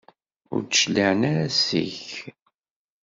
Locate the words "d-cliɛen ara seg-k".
0.63-2.09